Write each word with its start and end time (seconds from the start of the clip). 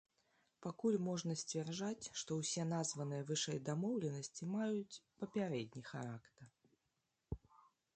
Пакуль 0.65 0.95
можна 1.07 1.35
сцвярджаць, 1.41 2.09
што 2.23 2.39
ўсе 2.39 2.63
названыя 2.73 3.29
вышэй 3.33 3.63
дамоўленасці 3.71 4.51
маюць 4.57 5.01
папярэдні 5.25 5.89
характар. 5.95 6.45